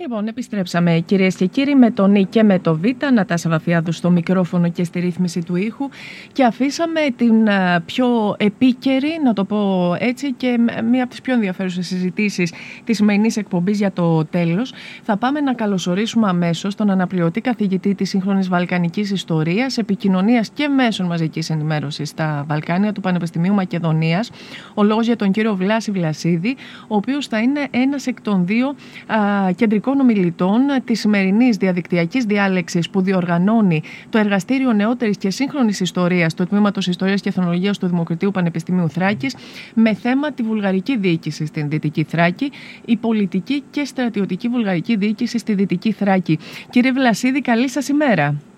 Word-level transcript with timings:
Λοιπόν, 0.00 0.26
επιστρέψαμε 0.26 1.02
κυρίες 1.04 1.36
και 1.36 1.46
κύριοι 1.46 1.74
με 1.74 1.90
τον 1.90 2.10
Νι 2.10 2.24
και 2.24 2.42
με 2.42 2.58
το 2.58 2.76
Β, 2.76 2.84
Νατάσα 3.12 3.50
Βαφιάδου 3.50 3.92
στο 3.92 4.10
μικρόφωνο 4.10 4.70
και 4.70 4.84
στη 4.84 5.00
ρύθμιση 5.00 5.44
του 5.44 5.56
ήχου 5.56 5.88
και 6.32 6.44
αφήσαμε 6.44 7.00
την 7.16 7.46
ε, 7.46 7.80
πιο 7.86 8.34
επίκαιρη, 8.38 9.08
να 9.24 9.32
το 9.32 9.44
πω 9.44 9.94
έτσι, 9.98 10.32
και 10.32 10.58
μία 10.90 11.02
από 11.02 11.10
τις 11.10 11.20
πιο 11.20 11.34
ενδιαφέρουσες 11.34 11.86
συζητήσεις 11.86 12.52
της 12.84 12.96
σημερινής 12.96 13.36
εκπομπής 13.36 13.78
για 13.78 13.92
το 13.92 14.24
τέλος. 14.24 14.72
Θα 15.02 15.16
πάμε 15.16 15.40
να 15.40 15.54
καλωσορίσουμε 15.54 16.28
αμέσως 16.28 16.74
τον 16.74 16.90
αναπληρωτή 16.90 17.40
καθηγητή 17.40 17.94
της 17.94 18.08
σύγχρονης 18.08 18.48
Βαλκανικής 18.48 19.10
Ιστορίας, 19.10 19.78
Επικοινωνίας 19.78 20.50
και 20.54 20.68
Μέσων 20.68 21.06
Μαζικής 21.06 21.50
Ενημέρωσης 21.50 22.08
στα 22.08 22.44
Βαλκάνια 22.48 22.92
του 22.92 23.00
Πανεπιστημίου 23.00 23.54
Μακεδονίας. 23.54 24.30
Ο 24.74 24.82
λόγος 24.82 25.06
για 25.06 25.16
τον 25.16 25.30
κύριο 25.30 25.54
Βλάση 25.56 25.90
Βλασίδη, 25.90 26.56
ο 26.88 26.96
οποίος 26.96 27.26
θα 27.26 27.38
είναι 27.38 27.66
ένας 27.70 28.06
εκ 28.06 28.20
των 28.20 28.46
δύο 28.46 28.68
α, 29.06 29.52
κεντρικών 29.52 29.82
σημαντικών 29.84 30.00
ομιλητών 30.00 30.60
της 30.84 31.00
σημερινής 31.00 31.56
διαδικτυακής 31.56 32.24
διάλεξης 32.24 32.90
που 32.90 33.00
διοργανώνει 33.00 33.82
το 34.10 34.18
Εργαστήριο 34.18 34.72
Νεότερης 34.72 35.16
και 35.16 35.30
Σύγχρονης 35.30 35.80
Ιστορίας 35.80 36.34
του 36.34 36.46
Τμήματος 36.46 36.86
Ιστορίας 36.86 37.20
και 37.20 37.28
Εθνολογίας 37.28 37.78
του 37.78 37.86
Δημοκρατίου 37.86 38.30
Πανεπιστημίου 38.30 38.88
Θράκης 38.88 39.36
με 39.74 39.94
θέμα 39.94 40.32
τη 40.32 40.42
βουλγαρική 40.42 40.96
διοίκηση 40.96 41.46
στην 41.46 41.68
Δυτική 41.68 42.02
Θράκη, 42.02 42.50
η 42.84 42.96
πολιτική 42.96 43.62
και 43.70 43.84
στρατιωτική 43.84 44.48
βουλγαρική 44.48 44.96
διοίκηση 44.96 45.38
στη 45.38 45.54
Δυτική 45.54 45.92
Θράκη. 45.92 46.38
Κύριε 46.70 46.92
Βλασίδη, 46.92 47.40
καλή 47.40 47.68
σας 47.68 47.88
ημέρα. 47.88 48.53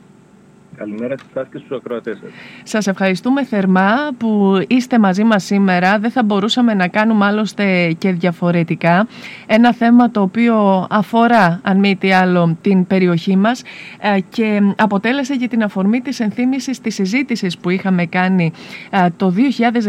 Καλημέρα 0.77 1.19
σε 1.19 1.25
εσά 1.35 1.49
και 1.53 1.59
στους 1.59 1.77
ακροατές 1.77 2.19
σας. 2.19 2.31
Σας 2.63 2.87
ευχαριστούμε 2.87 3.45
θερμά 3.45 3.95
που 4.19 4.61
είστε 4.69 4.99
μαζί 4.99 5.25
μας 5.25 5.45
σήμερα. 5.45 5.99
Δεν 5.99 6.11
θα 6.11 6.23
μπορούσαμε 6.23 6.75
να 6.75 6.89
κάνουμε 6.89 7.25
άλλωστε 7.25 7.93
και 7.99 8.13
διαφορετικά. 8.13 9.07
Ένα 9.47 9.75
θέμα 9.75 10.11
το 10.11 10.21
οποίο 10.21 10.87
αφορά, 10.91 11.61
αν 11.63 11.79
μη 11.79 11.97
τι 11.97 12.13
άλλο, 12.13 12.57
την 12.61 12.87
περιοχή 12.87 13.37
μας 13.37 13.63
ε, 14.01 14.21
και 14.29 14.61
αποτέλεσε 14.77 15.37
και 15.37 15.49
την 15.49 15.63
αφορμή 15.63 16.01
της 16.01 16.21
ενθύμησης 16.21 16.81
της 16.81 16.95
συζήτησης 16.95 17.59
που 17.59 17.71
είχαμε 17.71 18.07
κάνει 18.07 18.53
ε, 18.91 19.07
το 19.17 19.35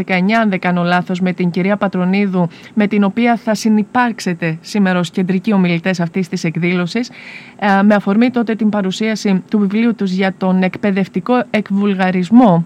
2019, 0.06 0.14
αν 0.42 0.50
δεν 0.50 0.60
κάνω 0.60 0.84
λάθος, 0.84 1.20
με 1.20 1.34
την 1.34 1.50
κυρία 1.50 1.78
Πατρονίδου, 1.78 2.48
με 2.74 2.88
την 2.88 3.04
οποία 3.04 3.36
θα 3.36 3.56
συνεπάρξετε 3.56 4.58
σήμερα 4.62 5.00
ως 5.00 5.10
κεντρικοί 5.10 5.54
ομιλητές 5.54 6.00
αυτής 6.00 6.30
της 6.30 6.44
εκδήλωσης, 6.44 7.10
ε, 7.57 7.57
με 7.84 7.96
αφορμή 7.96 8.30
τότε 8.32 8.56
την 8.56 8.70
παρουσίαση 8.70 9.44
του 9.50 9.60
βιβλίου 9.60 9.96
τους 9.96 10.12
για 10.12 10.34
τον 10.38 10.64
εκπαιδευτικό 10.64 11.44
εκβουλγαρισμό 11.50 12.66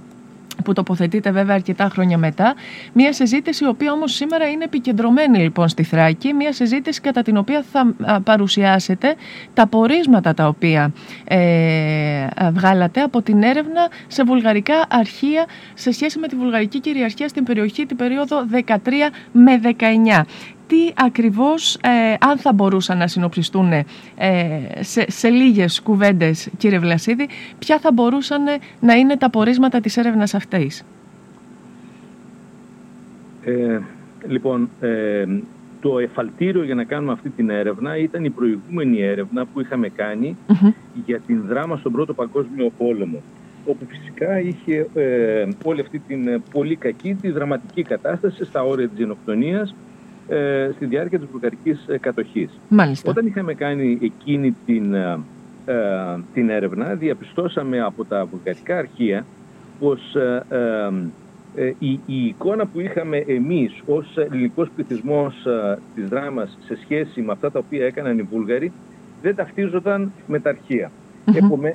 που 0.63 0.73
τοποθετείται 0.73 1.31
βέβαια 1.31 1.55
αρκετά 1.55 1.89
χρόνια 1.91 2.17
μετά. 2.17 2.53
Μια 2.93 3.13
συζήτηση 3.13 3.63
η 3.63 3.67
οποία 3.67 3.91
όμως 3.91 4.13
σήμερα 4.13 4.49
είναι 4.49 4.63
επικεντρωμένη 4.63 5.39
λοιπόν 5.39 5.67
στη 5.67 5.83
Θράκη. 5.83 6.33
Μια 6.33 6.53
συζήτηση 6.53 7.01
κατά 7.01 7.21
την 7.21 7.37
οποία 7.37 7.63
θα 7.71 7.93
παρουσιάσετε 8.23 9.15
τα 9.53 9.67
πορίσματα 9.67 10.33
τα 10.33 10.47
οποία 10.47 10.93
ε, 11.23 12.27
βγάλατε 12.51 13.01
από 13.01 13.21
την 13.21 13.43
έρευνα 13.43 13.89
σε 14.07 14.23
βουλγαρικά 14.23 14.75
αρχεία 14.89 15.45
σε 15.73 15.91
σχέση 15.91 16.19
με 16.19 16.27
τη 16.27 16.35
βουλγαρική 16.35 16.79
κυριαρχία 16.79 17.27
στην 17.27 17.43
περιοχή 17.43 17.85
την 17.85 17.97
περίοδο 17.97 18.45
13 18.67 18.75
με 19.31 19.59
19 19.63 20.21
τι 20.71 20.93
ακριβώς, 20.95 21.75
ε, 21.75 22.13
αν 22.19 22.37
θα 22.37 22.53
μπορούσαν 22.53 22.97
να 22.97 23.07
συνοψιστούν 23.07 23.71
ε, 23.71 23.85
σε, 24.79 25.11
σε 25.11 25.29
λίγες 25.29 25.81
κουβέντες, 25.81 26.49
κύριε 26.57 26.79
Βλασίδη, 26.79 27.27
ποια 27.59 27.79
θα 27.79 27.91
μπορούσαν 27.91 28.43
να 28.79 28.93
είναι 28.93 29.17
τα 29.17 29.29
πορίσματα 29.29 29.79
της 29.79 29.97
έρευνας 29.97 30.33
αυτής; 30.33 30.83
Ε, 33.43 33.79
λοιπόν, 34.27 34.69
ε, 34.81 35.25
το 35.81 35.99
εφαλτήριο 35.99 36.63
για 36.63 36.75
να 36.75 36.83
κάνουμε 36.83 37.11
αυτή 37.11 37.29
την 37.29 37.49
έρευνα 37.49 37.97
ήταν 37.97 38.23
η 38.23 38.29
προηγούμενη 38.29 39.01
έρευνα 39.01 39.45
που 39.45 39.61
είχαμε 39.61 39.91
για 41.05 41.19
την 41.19 41.41
δράμα 41.47 41.77
στον 41.77 41.91
Πρώτο 41.91 42.13
Παγκόσμιο 42.13 42.71
Πόλεμο 42.77 43.21
όπου 43.65 43.85
φυσικά 43.87 44.39
είχε 44.39 44.87
ε, 44.93 45.47
όλη 45.63 45.81
αυτή 45.81 45.99
την 45.99 46.41
πολύ 46.51 46.75
κακή, 46.75 47.15
τη 47.21 47.31
δραματική 47.31 47.83
κατάσταση 47.83 48.45
στα 48.45 48.63
όρια 48.63 48.87
της 48.87 48.97
γενοκτονίας 48.97 49.75
ε, 50.31 50.71
στη 50.75 50.85
διάρκεια 50.85 51.19
της 51.19 51.27
βουλγαρικής 51.31 51.85
ε, 51.87 51.97
κατοχής. 51.97 52.49
Όταν 53.05 53.25
είχαμε 53.25 53.53
κάνει 53.53 53.97
εκείνη 54.01 54.55
την, 54.65 54.93
ε, 54.93 55.19
ε, 55.65 55.75
την 56.33 56.49
έρευνα, 56.49 56.93
διαπιστώσαμε 56.93 57.81
από 57.81 58.05
τα 58.05 58.25
βουλγαρικά 58.25 58.77
αρχεία 58.77 59.25
πως 59.79 60.15
η, 61.79 61.99
η 62.05 62.25
εικόνα 62.25 62.65
που 62.65 62.79
είχαμε 62.79 63.17
εμείς 63.17 63.81
ως 63.85 64.17
ελληνικός 64.17 64.69
πληθυσμός 64.75 65.47
της 65.95 66.07
δράμας 66.07 66.57
σε 66.65 66.77
σχέση 66.83 67.21
με 67.21 67.31
αυτά 67.31 67.51
τα 67.51 67.59
οποία 67.59 67.85
έκαναν 67.85 68.19
οι 68.19 68.21
Βούλγαροι 68.21 68.71
δεν 69.21 69.35
ταυτίζονταν 69.35 70.11
με 70.27 70.39
τα 70.39 70.49
αρχεία. 70.49 70.91
Mm-hmm. 71.25 71.71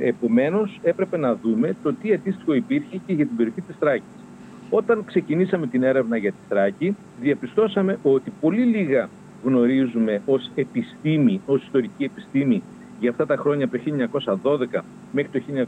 επομένως 0.00 0.80
έπρεπε 0.82 1.16
να 1.16 1.34
δούμε 1.34 1.76
το 1.82 1.94
τι 1.94 2.12
αντίστοιχο 2.12 2.54
υπήρχε 2.54 3.00
και 3.06 3.12
για 3.12 3.26
την 3.26 3.36
περιοχή 3.36 3.60
της 3.60 3.78
Τράκης. 3.78 4.25
Όταν 4.70 5.04
ξεκινήσαμε 5.04 5.66
την 5.66 5.82
έρευνα 5.82 6.16
για 6.16 6.30
τη 6.30 6.38
Θράκη, 6.48 6.96
διαπιστώσαμε 7.20 7.98
ότι 8.02 8.32
πολύ 8.40 8.62
λίγα 8.62 9.08
γνωρίζουμε 9.44 10.22
ως 10.26 10.50
επιστήμη, 10.54 11.40
ως 11.46 11.62
ιστορική 11.62 12.04
επιστήμη 12.04 12.62
για 13.00 13.10
αυτά 13.10 13.26
τα 13.26 13.36
χρόνια 13.36 13.64
από 13.64 14.20
το 14.20 14.38
1912 14.74 14.80
μέχρι 15.12 15.40
το 15.40 15.66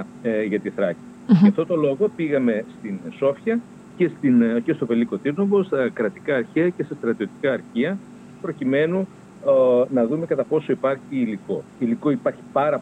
1919 0.00 0.04
ε, 0.22 0.42
για 0.42 0.60
τη 0.60 0.70
Θράκη. 0.70 0.98
Mm-hmm. 0.98 1.38
Γι' 1.42 1.48
αυτό 1.48 1.66
το 1.66 1.76
λόγο 1.76 2.10
πήγαμε 2.16 2.64
στην 2.78 2.98
Σόφια 3.16 3.60
και, 3.96 4.10
στην, 4.16 4.42
ε, 4.42 4.60
και 4.64 4.72
στο 4.72 4.86
Βελίκο 4.86 5.16
Τύρνοβο, 5.16 5.62
στα 5.62 5.88
κρατικά 5.92 6.36
αρχαία 6.36 6.68
και 6.68 6.82
στα 6.82 6.94
στρατιωτικά 6.94 7.52
αρχεία, 7.52 7.98
προκειμένου 8.40 9.08
ε, 9.46 9.94
να 9.94 10.06
δούμε 10.06 10.26
κατά 10.26 10.44
πόσο 10.44 10.72
υπάρχει 10.72 11.02
υλικό. 11.10 11.62
Υλικό 11.78 12.10
υπάρχει 12.10 12.40
πάρα 12.52 12.78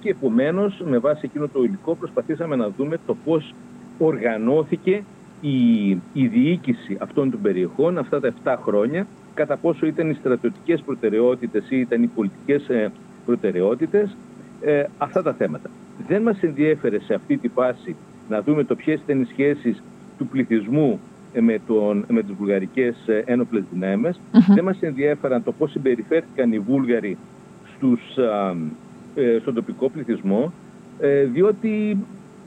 και 0.00 0.10
επομένως 0.10 0.82
με 0.84 0.98
βάση 0.98 1.20
εκείνο 1.24 1.48
το 1.48 1.62
υλικό 1.62 1.94
προσπαθήσαμε 1.94 2.56
να 2.56 2.68
δούμε 2.68 2.98
το 3.06 3.16
πώς 3.24 3.54
οργανώθηκε 3.98 5.02
η, 5.40 5.90
η 6.12 6.26
διοίκηση 6.26 6.96
αυτών 7.00 7.30
των 7.30 7.40
περιοχών 7.40 7.98
αυτά 7.98 8.20
τα 8.20 8.32
7 8.44 8.56
χρόνια, 8.62 9.06
κατά 9.34 9.56
πόσο 9.56 9.86
ήταν 9.86 10.10
οι 10.10 10.14
στρατιωτικές 10.14 10.80
προτεραιότητες 10.80 11.70
ή 11.70 11.80
ήταν 11.80 12.02
οι 12.02 12.06
πολιτικές 12.06 12.68
ε, 12.68 12.92
προτεραιότητες, 13.26 14.16
ε, 14.60 14.84
αυτά 14.98 15.22
τα 15.22 15.32
θέματα. 15.32 15.70
Δεν 16.08 16.22
μας 16.22 16.42
ενδιέφερε 16.42 17.00
σε 17.00 17.14
αυτή 17.14 17.36
τη 17.36 17.48
φάση 17.48 17.96
να 18.28 18.42
δούμε 18.42 18.64
το 18.64 18.74
ποιες 18.74 19.00
ήταν 19.00 19.20
οι 19.20 19.24
σχέσεις 19.24 19.82
του 20.18 20.26
πληθυσμού 20.26 21.00
ε, 21.32 21.40
με, 21.40 21.60
τον, 21.66 22.04
με 22.08 22.22
τις 22.22 22.34
βουλγαρικές 22.34 22.96
ένοπλες 23.24 23.64
Δεν 24.54 24.64
μας 24.64 24.76
ενδιέφεραν 24.80 25.42
το 25.42 25.52
πώς 25.52 25.70
συμπεριφέρθηκαν 25.70 26.52
οι 26.52 26.58
Βούλγαροι 26.58 27.16
στους, 27.76 28.00
στον 29.40 29.54
τοπικό 29.54 29.88
πληθυσμό, 29.88 30.52
διότι 31.32 31.96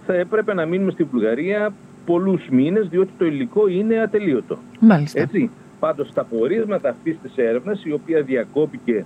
θα 0.07 0.15
έπρεπε 0.15 0.53
να 0.53 0.65
μείνουμε 0.65 0.91
στη 0.91 1.03
Βουλγαρία 1.03 1.73
πολλούς 2.05 2.47
μήνες 2.49 2.87
διότι 2.87 3.11
το 3.17 3.25
υλικό 3.25 3.67
είναι 3.67 3.99
ατελείωτο. 3.99 4.57
Μάλιστα. 4.79 5.21
Έτσι. 5.21 5.49
Πάντως 5.79 6.13
τα 6.13 6.23
πορίσματα 6.23 6.89
αυτής 6.89 7.17
της 7.21 7.31
έρευνας 7.35 7.85
η 7.85 7.91
οποία 7.91 8.21
διακόπηκε 8.21 9.05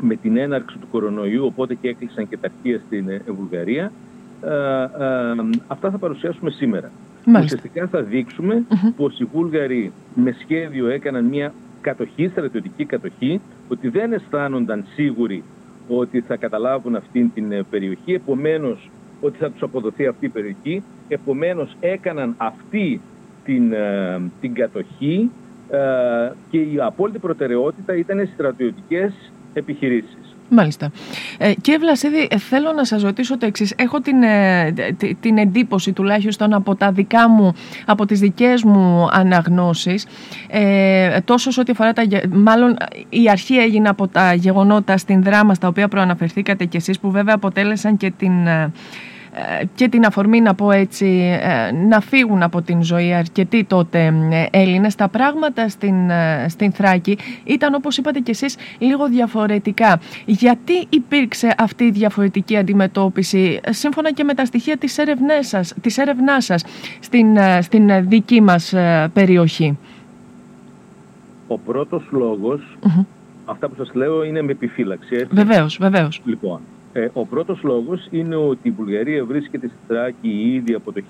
με 0.00 0.14
την 0.14 0.36
έναρξη 0.36 0.78
του 0.78 0.86
κορονοϊού 0.90 1.46
οπότε 1.46 1.74
και 1.74 1.88
έκλεισαν 1.88 2.28
και 2.28 2.36
τα 2.36 2.50
αρχεία 2.54 2.80
στην 2.86 3.08
ε, 3.08 3.22
Βουλγαρία 3.26 3.92
ε, 4.42 4.48
ε, 4.48 5.58
αυτά 5.66 5.90
θα 5.90 5.98
παρουσιάσουμε 5.98 6.50
σήμερα. 6.50 6.90
Μάλιστα. 7.24 7.56
Ουσιαστικά 7.56 7.86
θα 7.86 8.02
δείξουμε 8.02 8.64
πως 8.96 9.20
οι 9.20 9.24
Βούλγαροι 9.24 9.92
με 10.14 10.36
σχέδιο 10.40 10.88
έκαναν 10.88 11.24
μια 11.24 11.52
κατοχή, 11.80 12.28
στρατιωτική 12.28 12.84
κατοχή, 12.84 13.40
ότι 13.68 13.88
δεν 13.88 14.12
αισθάνονταν 14.12 14.84
σίγουροι 14.94 15.42
ότι 15.88 16.20
θα 16.20 16.36
καταλάβουν 16.36 16.96
αυτήν 16.96 17.32
την 17.34 17.64
περιοχή. 17.70 18.12
Επομένως 18.12 18.90
ότι 19.20 19.38
θα 19.38 19.50
τους 19.50 19.62
αποδοθεί 19.62 20.06
αυτή 20.06 20.26
η 20.26 20.28
περιοχή. 20.28 20.82
Επομένως 21.08 21.76
έκαναν 21.80 22.34
αυτή 22.36 23.00
την, 23.44 23.72
ε, 23.72 24.20
την 24.40 24.54
κατοχή 24.54 25.30
ε, 25.70 25.78
και 26.50 26.58
η 26.58 26.76
απόλυτη 26.80 27.18
προτεραιότητα 27.18 27.96
ήταν 27.96 28.18
οι 28.18 28.30
στρατιωτικές 28.34 29.32
επιχειρήσεις. 29.52 30.36
Μάλιστα. 30.48 30.90
Ε, 31.38 31.52
κύριε 31.60 31.78
Βλασίδη, 31.78 32.28
ε, 32.30 32.38
θέλω 32.38 32.72
να 32.72 32.84
σας 32.84 33.02
ρωτήσω 33.02 33.38
το 33.38 33.46
εξής. 33.46 33.74
Έχω 33.76 34.00
την, 34.00 34.16
την 35.20 35.38
εντύπωση 35.38 35.92
τουλάχιστον 35.92 36.52
από 36.52 36.74
τα 36.74 36.92
δικά 36.92 37.28
μου, 37.28 37.52
από 37.86 38.06
τις 38.06 38.20
δικές 38.20 38.62
μου 38.62 39.08
αναγνώσεις, 39.10 40.06
ε, 40.48 41.20
τόσο 41.24 41.50
σε 41.50 41.60
ό,τι 41.60 41.72
αφορά 41.72 41.92
τα... 41.92 42.02
Μάλλον 42.30 42.76
η 43.08 43.30
αρχή 43.30 43.56
έγινε 43.56 43.88
από 43.88 44.08
τα 44.08 44.34
γεγονότα 44.34 44.96
στην 44.96 45.22
δράμα 45.22 45.54
στα 45.54 45.68
οποία 45.68 45.88
προαναφερθήκατε 45.88 46.64
κι 46.64 46.76
εσείς, 46.76 47.00
που 47.00 47.10
βέβαια 47.10 47.34
αποτέλεσαν 47.34 47.96
και 47.96 48.10
την 48.10 48.32
και 49.74 49.88
την 49.88 50.04
αφορμή 50.04 50.40
να 50.40 50.54
πω 50.54 50.70
έτσι 50.70 51.38
ε, 51.42 51.72
να 51.72 52.00
φύγουν 52.00 52.42
από 52.42 52.62
την 52.62 52.82
ζωή 52.82 53.14
αρκετοί 53.14 53.64
τότε 53.64 54.14
ε, 54.30 54.46
Έλληνες 54.50 54.94
τα 54.94 55.08
πράγματα 55.08 55.68
στην, 55.68 56.10
ε, 56.10 56.46
στην 56.48 56.72
Θράκη 56.72 57.18
ήταν 57.44 57.74
όπως 57.74 57.96
είπατε 57.96 58.18
και 58.18 58.30
εσείς 58.30 58.56
λίγο 58.78 59.08
διαφορετικά 59.08 60.00
γιατί 60.26 60.86
υπήρξε 60.88 61.54
αυτή 61.58 61.84
η 61.84 61.90
διαφορετική 61.90 62.56
αντιμετώπιση 62.56 63.60
σύμφωνα 63.68 64.12
και 64.12 64.24
με 64.24 64.34
τα 64.34 64.44
στοιχεία 64.44 64.76
της 64.76 64.98
έρευνάς 64.98 65.46
σας, 65.48 65.74
της 65.80 65.98
έρευνάς 65.98 66.44
σας 66.44 66.64
στην, 67.00 67.26
στην 67.60 68.08
δική 68.08 68.40
μας 68.40 68.74
περιοχή; 69.12 69.78
Ο 71.46 71.58
πρώτος 71.58 72.02
Αυτά 73.44 73.68
που 73.68 73.74
σας 73.76 73.94
λέω 73.94 74.24
είναι 74.24 74.42
με 74.42 74.52
επιφύλαξη. 74.52 75.14
Έτσι. 75.14 75.28
Βεβαίως, 75.30 75.78
βεβαίως. 75.80 76.20
Λοιπόν, 76.24 76.60
ε, 76.96 77.08
ο 77.12 77.26
πρώτος 77.26 77.62
λόγος 77.62 78.08
είναι 78.10 78.36
ότι 78.36 78.68
η 78.68 78.70
Βουλγαρία 78.70 79.24
βρίσκεται 79.24 79.66
στη 79.66 79.76
Θράκη 79.88 80.28
ήδη 80.28 80.74
από 80.74 80.92
το 80.92 81.02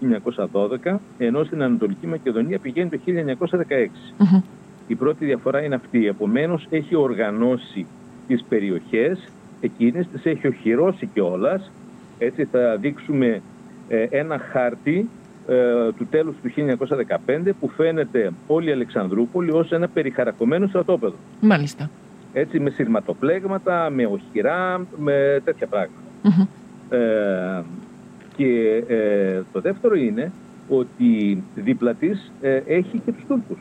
1912, 0.85 0.97
ενώ 1.19 1.45
στην 1.45 1.63
Ανατολική 1.63 2.07
Μακεδονία 2.07 2.59
πηγαίνει 2.59 2.91
το 2.91 2.99
1916. 3.07 4.15
Η 4.87 4.95
πρώτη 4.95 5.25
διαφορά 5.25 5.63
είναι 5.63 5.75
αυτή. 5.75 6.07
Επομένως, 6.07 6.67
έχει 6.71 6.95
οργανώσει 6.95 7.87
τις 8.27 8.45
περιοχές, 8.49 9.29
εκείνες 9.61 10.07
τις 10.13 10.25
έχει 10.25 10.47
οχυρώσει 10.47 11.07
κιόλας. 11.07 11.71
Έτσι 12.19 12.45
θα 12.45 12.77
δείξουμε 12.77 13.43
ε, 13.89 14.07
ένα 14.11 14.39
χάρτη 14.39 15.09
ε, 15.47 15.93
του 15.97 16.07
τέλους 16.11 16.35
του 16.43 16.51
1915 17.47 17.51
που 17.61 17.69
φαίνεται 17.69 18.33
όλη 18.47 18.69
η 18.69 18.73
Αλεξανδρούπολη 18.73 19.51
ως 19.51 19.73
ένα 19.73 19.89
περιχαρακωμένο 19.89 20.67
στρατόπεδο. 20.67 21.15
Μάλιστα. 21.41 21.91
Έτσι 22.39 22.61
με 22.61 22.71
σειρματοπλέγματα, 22.71 23.91
με 23.91 24.07
οχυρά, 24.07 24.87
με 24.97 25.41
τέτοια 25.45 25.89
Ε, 26.89 27.63
και 28.37 28.83
ε, 28.89 29.43
το 29.53 29.61
δεύτερο 29.61 29.95
είναι 29.95 30.33
ότι 30.69 31.43
δίπλα 31.55 31.95
της 31.95 32.33
ε, 32.41 32.63
έχει 32.67 33.03
και 33.05 33.13
τους 33.13 33.25
τουρκους 33.29 33.59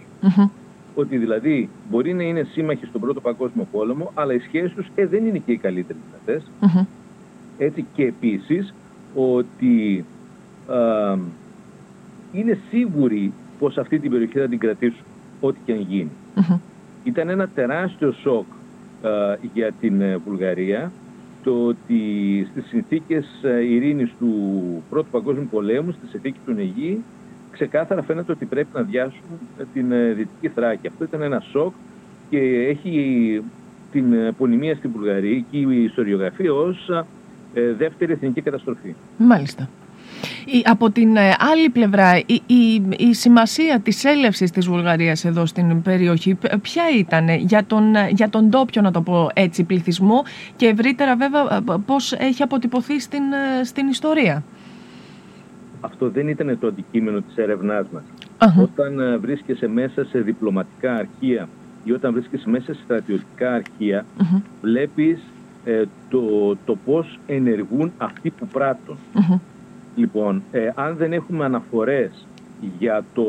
Ότι 0.96 1.18
δηλαδή 1.18 1.70
μπορεί 1.90 2.14
να 2.14 2.24
είναι 2.24 2.44
σύμμαχοι 2.44 2.86
στον 2.86 3.02
Πρώτο 3.02 3.22
Παγκόσμιο 3.22 3.68
Πόλεμο, 3.72 4.12
αλλά 4.14 4.34
οι 4.34 4.40
σχέσεις 4.40 4.74
τους 4.74 4.88
ε, 4.96 5.06
δεν 5.06 5.26
είναι 5.26 5.38
και 5.38 5.52
οι 5.52 5.58
καλύτερες 5.58 6.02
Έτσι 7.58 7.86
και 7.94 8.04
επίσης 8.06 8.74
ότι 9.16 10.06
είναι 12.32 12.58
σίγουροι 12.70 13.34
πως 13.60 13.78
αυτή 13.78 14.00
την 14.00 14.12
περιοχή 14.12 14.40
θα 14.40 14.48
την 14.48 14.60
κρατήσουν 14.60 15.06
ό,τι 15.42 15.60
και 15.66 15.72
αν 15.72 15.80
γίνει. 15.80 16.12
Ήταν 17.04 17.30
ένα 17.30 17.48
τεράστιο 17.48 18.12
σοκ 18.12 18.46
για 19.54 19.72
την 19.80 20.02
ε, 20.02 20.18
Βουλγαρία 20.18 20.92
το 21.44 21.66
ότι 21.66 22.00
στις 22.52 22.66
συνθήκες 22.68 23.26
ε, 23.44 23.64
ειρήνης 23.64 24.14
του 24.20 24.32
Πρώτου 24.90 25.10
Παγκόσμιου 25.12 25.48
Πολέμου, 25.52 25.92
στη 25.92 26.08
συνθήκη 26.08 26.40
του 26.46 26.54
Νεγί, 26.54 27.04
ξεκάθαρα 27.52 28.02
φαίνεται 28.02 28.32
ότι 28.32 28.46
πρέπει 28.46 28.68
να 28.74 28.82
διάσουν 28.82 29.40
την 29.74 29.92
ε, 29.92 30.12
Δυτική 30.12 30.48
Θράκη. 30.48 30.88
Αυτό 30.88 31.04
ήταν 31.04 31.22
ένα 31.22 31.40
σοκ 31.40 31.74
και 32.30 32.40
έχει 32.68 33.42
την 33.92 34.36
πονημία 34.38 34.76
στην 34.76 34.92
Βουλγαρία 34.92 35.44
και 35.52 35.58
η 35.58 35.84
ιστοριογραφία 35.84 36.54
ως 36.54 36.90
δεύτερη 37.78 38.12
εθνική 38.12 38.42
καταστροφή. 38.42 38.96
Μάλιστα. 39.18 39.70
Από 40.64 40.90
την 40.90 41.16
ε, 41.16 41.36
άλλη 41.54 41.70
πλευρά, 41.70 42.18
η, 42.18 42.42
η, 42.46 42.84
η 42.98 43.14
σημασία 43.14 43.80
της 43.80 44.04
έλευσης 44.04 44.52
της 44.52 44.68
Βουλγαρίας 44.68 45.26
εδώ 45.26 45.46
στην 45.46 45.82
περιοχή, 45.82 46.38
ποια 46.62 46.84
ήταν 46.98 47.30
για 47.30 47.66
τον, 47.66 47.96
ε, 47.96 48.10
για 48.10 48.30
τον 48.30 48.50
ντόπιο, 48.50 48.82
να 48.82 48.92
το 48.92 49.02
πω 49.02 49.30
έτσι, 49.34 49.64
πληθυσμό 49.64 50.24
και 50.56 50.68
ευρύτερα 50.68 51.16
βέβαια 51.16 51.42
ε, 51.42 51.60
πώς 51.86 52.12
έχει 52.12 52.44
αποτυπωθεί 52.44 53.00
στην, 53.00 53.24
στην 53.64 53.88
ιστορία; 53.88 54.44
Αυτό 55.82 56.10
δεν 56.10 56.28
ήταν 56.28 56.58
το 56.60 56.68
αντικείμενο 56.68 57.22
της 57.22 57.36
έρευνάς 57.36 57.86
μας. 57.94 58.04
Όταν 58.62 59.20
βρίσκεσαι 59.22 59.68
μέσα 59.68 60.06
σε 60.06 60.20
διπλωματικά 60.20 60.94
αρχεία 60.94 61.50
ή 61.84 61.92
όταν 61.92 62.14
βρίσκεσαι 62.14 62.50
μέσα 62.50 62.74
σε 62.74 62.80
στρατιωτικά 62.84 63.54
αρχεία, 63.54 64.06
βλέπεις 64.62 65.20
το, 66.10 66.56
το 66.66 66.78
πώς 66.86 67.20
ενεργούν 67.28 67.92
αυτοί 67.98 68.30
που 68.30 68.48
πράττουν. 68.48 68.98
Λοιπόν, 69.96 70.44
ε, 70.52 70.72
αν 70.76 70.96
δεν 70.96 71.14
έχουμε 71.14 71.46
αναφορές 71.46 72.28
για 72.80 73.04
το 73.14 73.24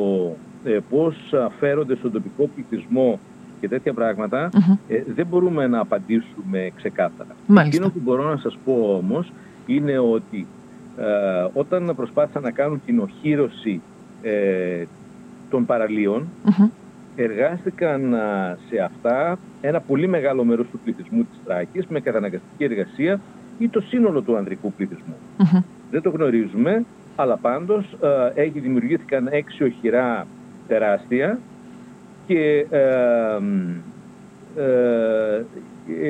ε, 0.65 0.79
πώς 0.91 1.35
φέρονται 1.59 1.97
στον 1.97 2.13
τοπικό 2.13 2.51
πληθυσμό 2.55 3.19
και 3.61 3.69
τέτοια 3.69 3.93
ε, 4.89 5.03
δεν 5.15 5.27
μπορούμε 5.27 5.67
να 5.67 5.81
απαντήσουμε 5.81 6.71
ξεκάθαρα. 6.77 7.31
Μάλιστα. 7.47 7.77
Εκείνο 7.77 7.93
που 7.93 8.01
μπορώ 8.05 8.29
να 8.31 8.37
σας 8.37 8.59
πω 8.65 9.01
όμως 9.03 9.33
είναι 9.67 9.99
ότι 9.99 10.47
ε, 10.99 11.05
όταν 11.53 11.93
προσπάθησαν 11.97 12.43
να 12.43 12.51
κάνουν 12.51 12.81
την 12.87 12.99
οχύρωση 12.99 13.81
των 15.51 15.67
παραλίων, 15.67 16.29
εργάστηκαν 17.17 18.15
σε 18.69 18.79
αυτά 18.79 19.39
ένα 19.61 19.81
πολύ 19.81 20.07
μεγάλο 20.09 20.45
μέρος 20.45 20.67
του 20.71 20.79
πληθυσμού 20.85 21.23
της 21.23 21.39
Τράκης 21.45 21.87
με 21.87 22.01
καταναγκαστική 22.01 22.65
εργασία 22.65 23.21
ή 23.59 23.69
το 23.69 23.81
σύνολο 23.81 24.21
του 24.21 24.37
ανδρικού 24.37 24.73
δεν 25.91 26.03
το 26.03 26.11
γνωρίζουμε, 26.11 26.85
αλλά 27.17 27.37
πάντως 27.37 27.97
ε, 28.35 28.43
έχει 28.43 28.59
δημιουργήθηκαν 28.59 29.29
έξι 29.31 29.65
οχυρά 29.65 30.27
τεράστια 30.69 31.39
και 32.27 32.67
ε, 32.71 33.39
ε, 34.57 35.45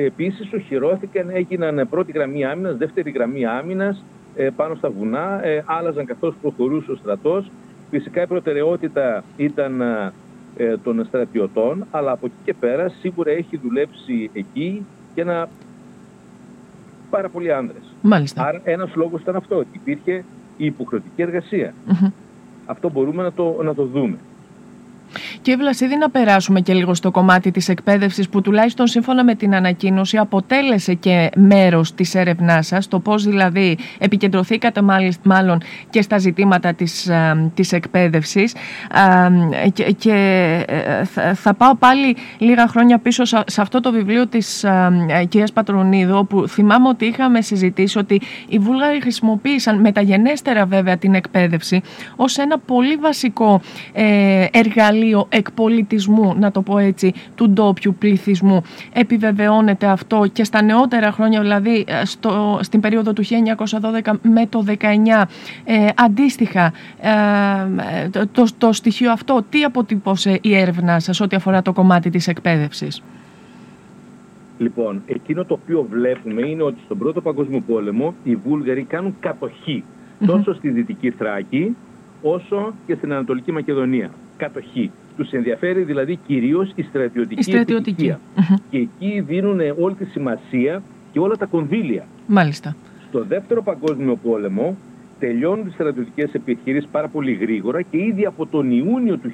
επίσης 0.05 0.53
οχυρώθηκαν, 0.53 1.29
έγιναν 1.29 1.87
πρώτη 1.89 2.11
γραμμή 2.11 2.45
άμυνας, 2.45 2.77
δεύτερη 2.77 3.11
γραμμή 3.11 3.45
άμυνας 3.45 4.03
ε, 4.35 4.49
πάνω 4.55 4.75
στα 4.75 4.89
βουνά, 4.89 5.45
ε, 5.45 5.63
άλλαζαν 5.65 6.05
καθώς 6.05 6.35
προχωρούσε 6.41 6.91
ο 6.91 6.95
στρατός. 6.95 7.51
Φυσικά 7.89 8.21
η 8.21 8.27
προτεραιότητα 8.27 9.23
ήταν 9.37 9.81
ε, 10.57 10.77
των 10.83 11.05
στρατιωτών, 11.05 11.85
αλλά 11.91 12.11
από 12.11 12.25
εκεί 12.25 12.35
και 12.43 12.53
πέρα 12.53 12.89
σίγουρα 12.89 13.31
έχει 13.31 13.57
δουλέψει 13.57 14.29
εκεί 14.33 14.85
και 15.13 15.21
ένα 15.21 15.49
πάρα 17.09 17.29
πολλοί 17.29 17.53
άνδρες. 17.53 17.83
Μάλιστα. 18.01 18.45
Άρα 18.45 18.61
ένας 18.63 18.95
λόγος 18.95 19.21
ήταν 19.21 19.35
αυτό, 19.35 19.55
ότι 19.57 19.69
υπήρχε 19.71 20.23
η 20.57 20.65
υποχρεωτική 20.65 21.21
Αυτό 22.65 22.89
μπορούμε 22.89 23.23
να 23.23 23.31
το, 23.31 23.59
να 23.63 23.75
το 23.75 23.85
δούμε. 23.85 24.17
Και 25.47 25.55
Βλασίδη 25.55 25.97
να 25.97 26.09
περάσουμε 26.09 26.61
και 26.61 26.73
λίγο 26.73 26.93
στο 26.93 27.11
κομμάτι 27.11 27.51
της 27.51 27.69
εκπαίδευσης 27.69 28.29
που 28.29 28.41
τουλάχιστον 28.41 28.87
σύμφωνα 28.87 29.23
με 29.23 29.35
την 29.35 29.55
ανακοίνωση 29.55 30.17
αποτέλεσε 30.17 30.93
και 30.93 31.29
μέρος 31.35 31.93
της 31.93 32.15
έρευνάς 32.15 32.67
σας, 32.67 32.87
το 32.87 32.99
πώς 32.99 33.23
δηλαδή 33.23 33.77
επικεντρωθήκατε 33.97 34.81
μάλλον 35.23 35.61
και 35.89 36.01
στα 36.01 36.17
ζητήματα 36.17 36.73
της, 36.73 37.09
της 37.53 37.71
εκπαίδευσης. 37.71 38.55
Και, 39.73 39.83
και 39.83 40.13
ε, 40.67 41.33
θα 41.33 41.53
πάω 41.53 41.75
πάλι 41.75 42.15
λίγα 42.37 42.67
χρόνια 42.67 42.97
πίσω 42.99 43.25
σε 43.25 43.61
αυτό 43.61 43.79
το 43.79 43.91
βιβλίο 43.91 44.27
της 44.27 44.65
κυρίας 45.29 45.51
Πατρονίδου 45.51 46.17
όπου 46.17 46.47
θυμάμαι 46.47 46.87
ότι 46.87 47.05
είχαμε 47.05 47.41
συζητήσει 47.41 47.97
ότι 47.97 48.21
οι 48.47 48.59
Βούλγαροι 48.59 49.01
χρησιμοποίησαν 49.01 49.79
μεταγενέστερα 49.79 50.65
βέβαια 50.65 50.97
την 50.97 51.13
εκπαίδευση 51.13 51.81
ως 52.15 52.37
ένα 52.37 52.59
πολύ 52.59 52.95
βασικό 52.95 53.61
ε, 53.93 54.45
εργαλείο 54.51 54.95
εργαλείο 55.07 55.27
εκπολιτισμού, 55.37 56.35
να 56.39 56.51
το 56.51 56.61
πω 56.61 56.77
έτσι, 56.77 57.13
του 57.35 57.49
ντόπιου 57.49 57.95
πληθυσμού. 57.99 58.63
Επιβεβαιώνεται 58.93 59.85
αυτό 59.85 60.25
και 60.33 60.43
στα 60.43 60.61
νεότερα 60.61 61.11
χρόνια, 61.11 61.41
δηλαδή 61.41 61.85
ε, 61.87 62.05
στο, 62.05 62.59
στην 62.61 62.79
περίοδο 62.79 63.13
του 63.13 63.23
1912 64.03 64.11
με 64.21 64.45
το 64.45 64.65
19, 64.67 64.73
ε, 65.63 65.87
αντίστοιχα 65.95 66.73
ε, 67.01 68.25
το, 68.31 68.45
το, 68.57 68.73
στοιχείο 68.73 69.11
αυτό, 69.11 69.43
τι 69.49 69.63
αποτυπώσε 69.63 70.39
η 70.41 70.55
έρευνα 70.55 70.99
σας 70.99 71.21
ό,τι 71.21 71.35
αφορά 71.35 71.61
το 71.61 71.73
κομμάτι 71.73 72.09
της 72.09 72.27
εκπαίδευσης; 72.27 73.03
Λοιπόν, 74.57 75.01
εκείνο 75.05 75.45
το 75.45 75.53
οποίο 75.53 75.87
βλέπουμε 75.89 76.47
είναι 76.47 76.63
ότι 76.63 76.79
στον 76.85 76.97
Πρώτο 76.97 77.21
Παγκόσμιο 77.21 77.63
Πόλεμο 77.67 78.13
οι 78.23 78.35
Βούλγαροι 78.35 78.83
κάνουν 78.83 79.15
τόσο 80.25 80.53
στη 80.53 80.69
Δυτική 80.69 81.09
Θράκη 81.09 81.75
όσο 82.21 82.73
και 82.85 82.95
στην 82.95 83.13
Ανατολική 83.13 83.51
Μακεδονία 83.51 84.09
κατοχή. 84.37 84.91
Τους 85.17 85.31
ενδιαφέρει 85.31 85.81
δηλαδή 85.81 86.19
κυρίως 86.27 86.71
η 86.75 86.81
στρατιωτική, 86.81 87.39
η 87.39 87.43
στρατιωτική. 87.43 88.15
Και 88.69 88.77
εκεί 88.77 89.21
δίνουν 89.27 89.59
όλη 89.79 89.95
τη 89.95 90.05
σημασία 90.05 90.81
και 91.11 91.19
όλα 91.19 91.35
τα 91.35 91.45
κονδύλια. 91.45 92.05
Μάλιστα. 92.27 92.75
Στο 93.09 93.23
δεύτερο 93.23 93.63
παγκόσμιο 93.63 94.15
πόλεμο 94.15 94.75
τελειώνουν 95.19 95.65
τις 95.65 95.73
στρατιωτικές 95.73 96.33
επιχειρήσει 96.33 96.87
πάρα 96.91 97.07
πολύ 97.07 97.33
γρήγορα 97.33 97.81
και 97.81 97.97
ήδη 97.97 98.25
από 98.25 98.45
τον 98.45 98.71
Ιούνιο 98.71 99.17
του 99.17 99.33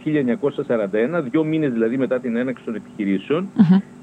1941, 1.18 1.24
δύο 1.32 1.44
μήνες 1.44 1.72
δηλαδή 1.72 1.98
μετά 1.98 2.20
την 2.20 2.36
έναξη 2.36 2.64
των 2.64 2.76
επιχειρήσεων, 2.76 3.48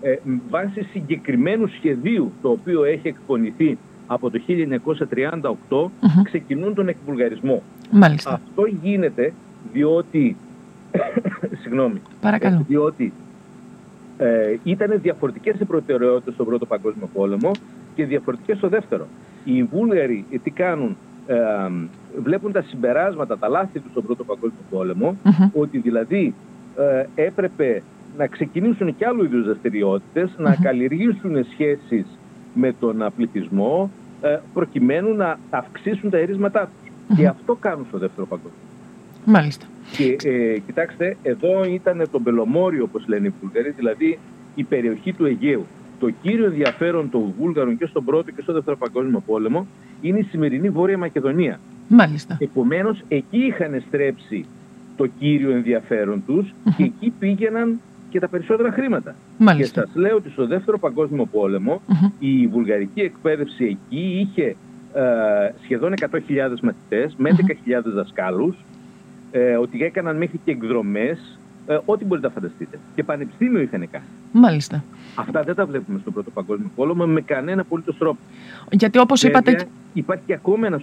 ε, 0.01 0.17
βάσει 0.51 0.83
συγκεκριμένου 0.83 1.67
σχεδίου 1.67 2.33
το 2.43 2.49
οποίο 2.49 2.85
έχει 2.85 3.09
εκπονηθεί 3.09 3.79
από 4.07 4.31
το 4.31 4.41
1938, 5.69 5.91
ξεκινούν 6.23 6.75
τον 6.75 6.89
εκβουλγαρισμό. 6.89 7.63
Μάλιστα. 7.91 8.33
Αυτό 8.33 8.65
γίνεται 8.83 9.33
διότι 9.73 10.37
Συγγνώμη. 11.63 12.01
Παρακαλώ. 12.21 12.57
Ε, 12.57 12.65
διότι 12.69 13.13
ε, 14.19 14.57
ήταν 14.63 14.99
διαφορετικές 15.03 15.61
οι 15.61 15.65
προτεραιότητες 15.65 16.35
στον 16.35 16.47
Πρώτο 16.47 16.67
Παγκόσμιο 16.67 17.09
Πόλεμο 17.13 17.51
και 17.95 18.05
διαφορετικές 18.05 18.57
στο 18.57 18.69
Δεύτερο. 18.69 19.07
Οι 19.45 19.63
Βούλγαροι 19.63 20.25
ε, 20.31 20.39
τι 20.39 20.51
κάνουν, 20.51 20.97
ε, 21.27 21.37
βλέπουν 22.23 22.53
τα 22.53 22.63
συμπεράσματα, 22.63 23.39
τα 23.39 23.49
λάθη 23.49 23.79
τους 23.81 23.91
στον 23.91 24.07
Πρώτο 24.07 24.25
Παγκόσμιο 24.25 25.17
ότι 25.53 25.79
δηλαδή 25.79 26.35
ε, 26.77 27.25
έπρεπε 27.25 27.83
να 28.17 28.27
ξεκινήσουν 28.27 28.97
και 28.97 29.07
άλλου 29.07 29.25
είδους 29.25 29.45
δραστηριότητες, 29.45 30.31
να 30.37 30.55
καλλιεργήσουν 30.63 31.45
σχέσεις 31.53 32.07
με 32.55 32.75
τον 32.81 33.13
πληθυσμό, 33.17 33.91
προκειμένου 34.55 35.15
να 35.15 35.39
αυξήσουν 35.51 36.11
τα 36.11 36.19
ερίσματά 36.19 36.61
τους. 36.61 37.17
Και 37.17 37.27
αυτό 37.27 37.55
κάνουν 37.61 37.85
στο 37.89 37.99
Δεύτερο 37.99 38.27
Παγκόσμιο. 38.27 38.61
Μάλιστα. 39.25 39.67
Και 39.97 40.29
ε, 40.29 40.59
κοιτάξτε, 40.59 41.17
εδώ 41.23 41.65
ήταν 41.65 42.09
το 42.11 42.21
Μπελομόριο, 42.21 42.85
όπως 42.85 43.05
λένε 43.07 43.27
οι 43.27 43.33
Βουλγαροί, 43.41 43.71
δηλαδή 43.71 44.19
η 44.55 44.65
περιοχή 44.65 45.13
του 45.13 45.27
Αιγαίου. 45.27 45.67
το 46.01 46.11
κύριο 46.23 46.45
ενδιαφέρον 46.45 47.11
των 47.11 47.35
Βούλγαρων 47.39 47.79
και 47.79 47.87
στον 47.87 48.05
Πρώτο 48.05 48.31
και 48.31 48.43
στο 48.43 48.53
Δεύτερο 48.53 48.77
Παγκόσμιο 48.77 49.23
Πόλεμο 49.27 49.67
είναι 50.01 50.19
η 50.19 50.23
σημερινή 50.23 50.71
Βόρεια 50.71 50.99
Μακεδονία. 50.99 51.61
Μάλιστα. 51.89 52.37
Επομένως, 52.41 53.03
εκεί 53.09 53.39
είχαν 53.39 53.83
στρέψει 53.87 54.45
το 54.97 55.07
κύριο 55.19 55.51
ενδιαφέρον 55.51 56.23
τους 56.27 56.55
και 56.77 56.83
εκεί 56.83 57.13
πήγαιναν 57.19 57.81
και 58.11 58.21
τα 58.21 58.29
περισσότερα 58.29 58.73
χρήματα. 58.73 59.15
Μάλιστα. 59.39 59.81
Και 59.81 59.87
σας 59.87 59.97
λέω 59.97 60.17
ότι 60.17 60.31
στο 60.31 60.47
Δεύτερο 60.47 60.79
Παγκόσμιο 60.79 61.29
η 62.19 62.47
βουλγαρική 62.47 63.01
εκπαίδευση 63.01 63.65
εκεί 63.65 64.29
είχε 64.29 64.57
ε, 64.95 65.03
σχεδόν 65.63 65.93
100.000 66.01 66.09
μαθητές 66.63 67.15
με 67.17 67.31
11.000 67.31 67.83
δασκάλους, 67.85 68.57
ε, 69.31 69.57
ότι 69.57 69.85
έκαναν 69.85 70.17
μέχρι 70.17 70.41
και 70.45 70.51
εκδρομές, 70.51 71.39
ε, 71.67 71.79
ό,τι 71.85 72.05
μπορείτε 72.05 72.27
να 72.27 72.33
φανταστείτε. 72.33 72.79
Και 72.95 73.05
πανεπιστήμιο 73.05 73.61
είχαν 73.61 73.91
κάνει. 73.91 74.05
Μάλιστα. 74.33 74.85
Αυτά 75.15 75.43
δεν 75.43 75.55
τα 75.55 75.67
βλέπουμε 75.67 75.99
στον 75.99 76.13
Πρώτο 76.13 76.31
Παγκόσμιο 76.31 76.71
Πόλεμο 76.75 77.07
με 77.07 77.21
κανένα 77.21 77.61
απολύτω 77.61 77.95
τρόπο. 77.95 78.19
Γιατί 78.71 78.99
όπως 78.99 79.23
είπατε. 79.23 79.67
Υπάρχει 79.93 80.23
και 80.27 80.33
ακόμα 80.33 80.67
ένας 80.67 80.83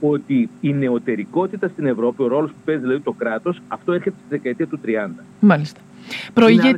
ότι 0.00 0.48
η 0.60 0.72
νεωτερικότητα 0.72 1.68
στην 1.68 1.86
Ευρώπη, 1.86 2.22
ο 2.22 2.26
ρόλος 2.26 2.50
που 2.50 2.56
παίζει 2.64 2.80
δηλαδή 2.80 3.00
το 3.00 3.12
κράτος, 3.12 3.60
αυτό 3.68 3.92
έρχεται 3.92 4.16
στη 4.18 4.26
δεκαετία 4.28 4.66
του 4.66 4.80
30. 4.84 5.22
Μάλιστα. 5.40 5.80
Προηγεί... 6.32 6.74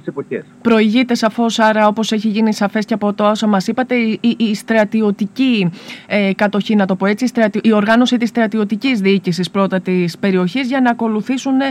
Προηγείται 0.62 1.14
σαφώς, 1.14 1.59
άρα 1.59 1.87
όπως 1.87 2.12
έχει 2.12 2.28
γίνει 2.28 2.54
σαφές 2.54 2.85
και 2.85 2.95
από 2.95 3.12
το 3.12 3.30
όσο 3.30 3.47
μας 3.47 3.66
είπατε, 3.66 3.95
η, 3.95 4.21
η, 4.37 4.54
στρατιωτική 4.54 5.71
ε, 6.06 6.30
κατοχή, 6.35 6.76
να 6.76 6.87
το 6.87 6.97
πω 6.97 7.06
έτσι, 7.06 7.33
η 7.62 7.73
οργάνωση 7.73 8.16
της 8.16 8.28
στρατιωτικής 8.28 9.00
διοίκησης 9.00 9.50
πρώτα 9.50 9.80
της 9.80 10.18
περιοχής 10.18 10.68
για 10.68 10.80
να 10.80 10.90
ακολουθήσουν 10.90 11.61
ε, 11.61 11.66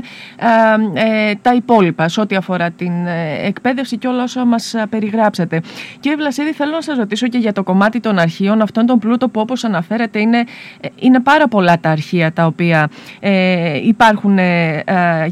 ε, 0.93 1.33
τα 1.41 1.53
υπόλοιπα 1.53 2.07
σε 2.07 2.21
ό,τι 2.21 2.35
αφορά 2.35 2.71
την 2.71 3.05
ε, 3.05 3.47
εκπαίδευση 3.47 3.97
και 3.97 4.07
όλα 4.07 4.23
όσα 4.23 4.45
μας 4.45 4.75
περιγράψατε. 4.89 5.61
Κύριε 5.99 6.17
Βλασίδη, 6.17 6.51
θέλω 6.51 6.71
να 6.71 6.81
σας 6.81 6.97
ρωτήσω 6.97 7.27
και 7.27 7.37
για 7.37 7.51
το 7.51 7.63
κομμάτι 7.63 7.99
των 7.99 8.19
αρχείων, 8.19 8.61
αυτόν 8.61 8.85
τον 8.85 8.99
πλούτο 8.99 9.29
που 9.29 9.39
όπως 9.39 9.63
αναφέρατε 9.63 10.19
είναι, 10.19 10.43
είναι 10.99 11.19
πάρα 11.19 11.47
πολλά 11.47 11.79
τα 11.79 11.89
αρχεία 11.89 12.33
τα 12.33 12.45
οποία 12.45 12.89
υπάρχουν 13.83 14.37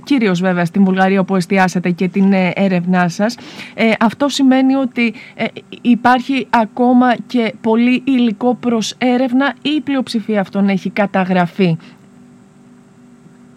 κυρίως 0.03 0.41
βέβαια 0.41 0.65
στην 0.65 0.83
Βουλγαρία 0.83 1.19
όπου 1.19 1.35
εστιάσατε 1.35 1.89
και 1.89 2.07
την 2.13 2.33
ε, 2.33 2.51
έρευνά 2.55 3.09
σας. 3.09 3.37
Ε, 3.73 3.91
αυτό 3.99 4.29
σημαίνει 4.29 4.75
ότι 4.75 5.13
ε, 5.35 5.45
υπάρχει 5.81 6.47
ακόμα 6.49 7.15
και 7.27 7.53
πολύ 7.61 8.01
υλικό 8.05 8.55
προς 8.55 8.95
έρευνα 8.97 9.55
ή 9.61 9.69
η 9.69 9.81
πλειοψηφία 9.81 10.39
αυτών 10.39 10.69
έχει 10.69 10.89
καταγραφεί; 10.89 11.77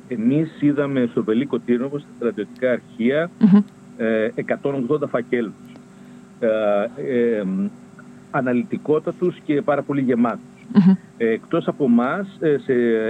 Εμείς 0.09 0.51
είδαμε 0.61 1.09
στο 1.11 1.25
Βελίκο 1.25 1.59
Τύρνοβος 1.59 2.01
στα 2.01 2.11
στρατιωτικά 2.17 2.71
αρχεία 2.71 3.31
180 4.99 5.09
φακέλους. 5.11 5.55
Ε, 6.41 7.43
αναλυτικότατους 8.31 9.37
και 9.45 9.63
πάρα 9.63 9.83
πολύ 9.83 10.01
γεμάτους. 10.01 10.41
Mm-hmm. 10.75 10.97
Εκτός 11.17 11.69
από 11.69 11.85
εμάς 11.85 12.27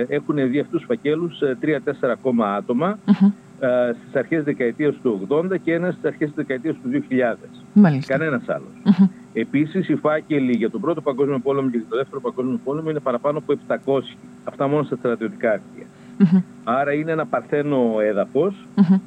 έχουν 0.08 0.50
δει 0.50 0.58
αυτούς 0.58 0.78
τους 0.78 0.86
φακέλους 0.86 1.38
3-4 1.62 2.08
ακόμα 2.12 2.54
άτομα 2.54 2.98
ε, 3.06 3.12
στις 3.58 4.14
αρχές 4.14 4.44
δεκαετίας 4.44 4.94
του 5.02 5.26
80 5.28 5.58
και 5.62 5.72
ένας 5.72 5.92
στις 5.92 6.04
αρχές 6.04 6.26
της 6.26 6.36
δεκαετίας 6.36 6.76
του 6.82 6.88
2000. 6.88 7.36
Μάλιστα. 7.72 8.16
Κανένας 8.16 8.48
άλλος. 8.48 8.68
Mm-hmm. 8.84 9.08
Επίσης 9.32 9.88
οι 9.88 9.94
φάκελοι 9.94 10.56
για 10.56 10.70
τον 10.70 10.80
πρώτο 10.80 11.00
παγκόσμιο 11.00 11.38
πόλεμο 11.38 11.70
και 11.70 11.76
για 11.76 11.86
τον 11.88 11.98
δεύτερο 11.98 12.20
παγκόσμιο 12.20 12.60
πόλεμο 12.64 12.90
είναι 12.90 13.00
παραπάνω 13.00 13.38
από 13.38 13.54
700. 13.84 14.00
Αυτά 14.44 14.68
μόνο 14.68 14.82
στα 14.82 14.96
στρατιωτικά 14.96 15.50
αρχεία. 15.50 15.86
Mm-hmm. 16.18 16.42
Άρα 16.64 16.92
είναι 16.92 17.12
ένα 17.12 17.26
παρθένο 17.26 18.00
έδαφος. 18.00 18.66
Mm-hmm. 18.76 19.00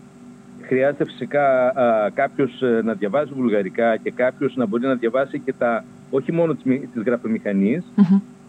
Χρειάζεται 0.62 1.06
φυσικά 1.06 1.68
α, 1.68 2.10
κάποιος 2.14 2.62
ε, 2.62 2.82
να 2.84 2.94
διαβάζει 2.94 3.32
βουλγαρικά 3.34 3.98
και 3.98 4.12
κάποιος 4.12 4.56
να 4.56 4.66
μπορεί 4.66 4.86
να 4.86 4.96
διαβάσει 4.96 5.40
και 5.40 5.54
τα, 5.54 5.84
όχι 6.10 6.32
μόνο 6.32 6.54
της, 6.54 6.64
της 6.94 7.04
γραφομηχανής, 7.06 7.84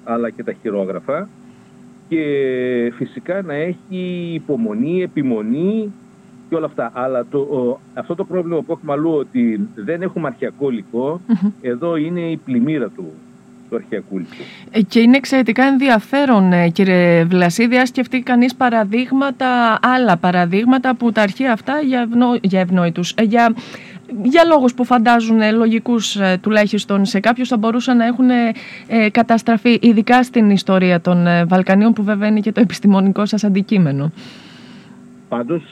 αλλά 0.04 0.30
και 0.30 0.44
τα 0.44 0.52
χειρόγραφα 0.52 1.28
και 2.10 2.92
φυσικά 2.96 3.42
να 3.42 3.54
έχει 3.54 4.30
υπομονή, 4.34 5.02
επιμονή 5.02 5.92
και 6.48 6.54
όλα 6.54 6.66
αυτά. 6.66 6.90
Αλλά 6.94 7.26
το, 7.30 7.80
αυτό 7.94 8.14
το 8.14 8.24
πρόβλημα 8.24 8.60
που 8.62 8.72
έχουμε 8.72 8.92
αλλού 8.92 9.10
ότι 9.10 9.68
δεν 9.74 10.02
έχουμε 10.02 10.26
αρχαιακό 10.26 10.68
εδώ 11.60 11.96
είναι 11.96 12.20
η 12.20 12.36
πλημμύρα 12.36 12.88
του, 12.88 13.12
του 13.68 13.76
αρχαιακού 13.76 14.16
υλικού. 14.16 14.34
Ε, 14.70 14.80
και 14.80 15.00
είναι 15.00 15.16
εξαιρετικά 15.16 15.64
ενδιαφέρον 15.64 16.52
ε, 16.52 16.68
κύριε 16.68 17.24
Βλασίδη, 17.24 17.76
αν 17.76 17.86
σκεφτεί 17.86 18.20
κανείς 18.20 18.54
παραδείγματα, 18.54 19.78
άλλα 19.82 20.16
παραδείγματα 20.16 20.94
που 20.94 21.12
τα 21.12 21.22
αρχεία 21.22 21.52
αυτά 21.52 21.80
για, 21.80 22.00
ευνο, 22.00 22.26
για 22.42 22.60
ευνόητους, 22.60 23.14
ε, 23.16 23.22
για 23.22 23.54
για 24.22 24.44
λόγους 24.44 24.74
που 24.74 24.84
φαντάζουν 24.84 25.40
ε, 25.40 25.50
λογικούς 25.50 26.16
ε, 26.16 26.38
τουλάχιστον 26.42 27.04
σε 27.04 27.20
κάποιους 27.20 27.48
θα 27.48 27.56
μπορούσαν 27.56 27.96
να 27.96 28.04
έχουν 28.06 28.30
ε, 28.30 29.10
καταστραφεί 29.10 29.78
ειδικά 29.82 30.22
στην 30.22 30.50
ιστορία 30.50 31.00
των 31.00 31.26
Βαλκανίων 31.46 31.92
που 31.92 32.02
βέβαια 32.02 32.28
είναι 32.28 32.40
και 32.40 32.52
το 32.52 32.60
επιστημονικό 32.60 33.26
σας 33.26 33.44
αντικείμενο. 33.44 34.12
Πάντως 35.28 35.62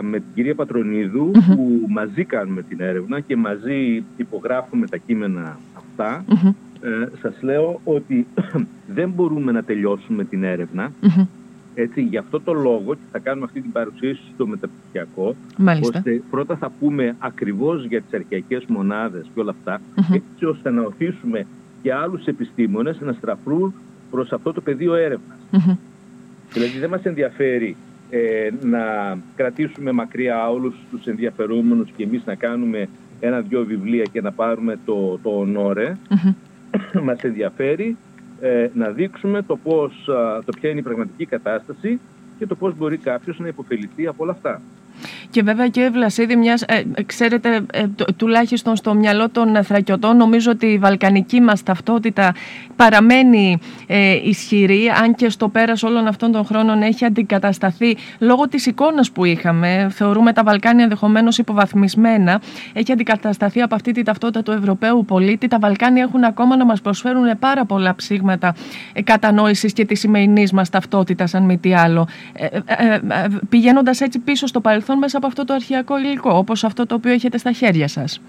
με 0.00 0.18
την 0.18 0.28
κυρία 0.34 0.54
που 0.54 1.86
μαζί 1.88 2.24
κάνουμε 2.24 2.62
την 2.62 2.80
έρευνα 2.80 3.20
και 3.20 3.36
μαζί 3.36 4.04
υπογράφουμε 4.16 4.86
τα 4.86 4.96
κείμενα 4.96 5.58
αυτά 5.76 6.24
σας 7.22 7.42
λέω 7.42 7.80
ότι 7.84 8.26
δεν 8.96 9.10
μπορούμε 9.10 9.52
να 9.52 9.62
τελειώσουμε 9.62 10.24
την 10.24 10.44
έρευνα 10.44 10.92
έτσι, 11.78 12.02
γι' 12.02 12.16
αυτό 12.16 12.40
το 12.40 12.52
λόγο 12.52 12.94
και 12.94 13.06
θα 13.12 13.18
κάνουμε 13.18 13.44
αυτή 13.44 13.60
την 13.60 13.72
παρουσίαση 13.72 14.20
στο 14.34 14.46
μεταπτυχιακό, 14.46 15.34
Μάλιστα. 15.56 15.98
ώστε 15.98 16.22
πρώτα 16.30 16.56
θα 16.56 16.72
πούμε 16.80 17.16
ακριβώς 17.18 17.84
για 17.84 18.02
τις 18.02 18.14
αρχαιακές 18.14 18.64
μονάδες 18.66 19.26
και 19.34 19.40
όλα 19.40 19.54
έτσι 20.12 20.44
ώστε 20.44 20.70
να 20.70 20.82
οθήσουμε 20.82 21.46
και 21.82 21.94
άλλους 21.94 22.26
επιστήμονες 22.26 23.00
να 23.00 23.12
στραφούν 23.12 23.74
προς 24.10 24.32
αυτό 24.32 24.52
το 24.52 24.60
πεδίο 24.60 24.94
Δηλαδή 26.52 26.78
δεν 26.78 26.90
μας 26.90 27.02
ενδιαφέρει 27.02 27.76
ε, 28.10 28.50
να 28.62 28.78
κρατήσουμε 29.36 29.92
μακριά 29.92 30.50
όλους 30.50 30.74
τους 30.90 31.06
ενδιαφερόμενους 31.06 31.90
και 31.96 32.02
εμείς 32.02 32.22
να 32.24 32.34
κάνουμε 32.34 32.88
ένα-δυο 33.20 33.64
βιβλία 33.64 34.04
και 34.12 34.20
να 34.20 34.32
πάρουμε 34.32 34.78
το, 34.84 35.18
το 35.22 35.30
ονόρε. 35.30 35.96
Μας 37.06 37.20
ενδιαφέρει 37.22 37.96
ε, 38.40 38.68
να 38.74 38.90
δείξουμε 38.90 39.42
το, 39.42 39.56
πώς, 39.56 39.92
το 40.44 40.52
ποια 40.60 40.70
είναι 40.70 40.78
η 40.78 40.82
πραγματική 40.82 41.26
κατάσταση 41.26 42.00
και 42.38 42.46
το 42.46 42.54
πώς 42.54 42.76
μπορεί 42.76 42.96
κάποιος 42.96 43.38
να 43.38 43.48
υποφεληθεί 43.48 44.06
από 44.06 44.22
όλα 44.22 44.32
αυτά. 44.32 44.60
Και 45.30 45.42
βέβαια 45.42 45.68
και 45.68 45.90
Βλασίδη, 45.92 46.36
μιας, 46.36 46.62
ε, 46.62 46.84
ξέρετε, 47.06 47.66
ε, 47.72 47.86
τουλάχιστον 48.16 48.76
στο 48.76 48.94
μυαλό 48.94 49.28
των 49.28 49.64
θρακιωτών, 49.64 50.16
νομίζω 50.16 50.50
ότι 50.50 50.66
η 50.66 50.78
βαλκανική 50.78 51.40
μας 51.40 51.62
ταυτότητα 51.62 52.34
παραμένει 52.76 53.58
ε, 53.86 54.28
ισχυρή, 54.28 54.88
αν 55.02 55.14
και 55.14 55.28
στο 55.28 55.48
πέρας 55.48 55.82
όλων 55.82 56.06
αυτών 56.06 56.32
των 56.32 56.44
χρόνων 56.44 56.82
έχει 56.82 57.04
αντικατασταθεί 57.04 57.96
λόγω 58.18 58.48
της 58.48 58.66
εικόνας 58.66 59.10
που 59.10 59.24
είχαμε. 59.24 59.88
Θεωρούμε 59.90 60.32
τα 60.32 60.42
Βαλκάνια 60.42 60.82
ενδεχομένως 60.82 61.38
υποβαθμισμένα. 61.38 62.40
Έχει 62.72 62.92
αντικατασταθεί 62.92 63.60
από 63.60 63.74
αυτή 63.74 63.92
τη 63.92 64.02
ταυτότητα 64.02 64.42
του 64.42 64.50
Ευρωπαίου 64.50 65.04
πολίτη. 65.04 65.48
Τα 65.48 65.58
Βαλκάνια 65.58 66.02
έχουν 66.02 66.24
ακόμα 66.24 66.56
να 66.56 66.64
μας 66.64 66.80
προσφέρουν 66.80 67.38
πάρα 67.38 67.64
πολλά 67.64 67.94
ψήγματα 67.94 68.54
ε, 68.92 69.02
κατανόησης 69.02 69.72
και 69.72 69.84
της 69.84 70.00
σημερινής 70.00 70.52
μας 70.52 70.70
ταυτότητας, 70.70 71.34
αν 71.34 71.44
μη 71.44 71.58
τι 71.58 71.74
άλλο. 71.74 72.08
Ε, 72.32 72.58
πηγαίνοντας 73.48 74.00
έτσι 74.00 74.18
πίσω 74.18 74.46
στο 74.46 74.60
παρελθόν 74.60 74.98
μέσα 74.98 75.16
από 75.16 75.26
αυτό 75.26 75.44
το 75.44 75.54
αρχαιακό 75.54 75.98
υλικό, 75.98 76.30
όπως 76.30 76.64
αυτό 76.64 76.86
το 76.86 76.94
οποίο 76.94 77.12
έχετε 77.12 77.38
στα 77.38 77.52
χέρια 77.52 77.88
σας. 77.88 78.20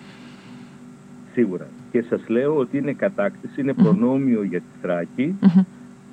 Σίγουρα. 1.33 1.67
Και 1.91 2.03
σας 2.09 2.27
λέω 2.27 2.57
ότι 2.57 2.77
είναι 2.77 2.93
κατάκτηση, 2.93 3.61
είναι 3.61 3.73
προνόμιο 3.73 4.43
για 4.43 4.59
τη 4.59 4.65
Θράκη 4.81 5.35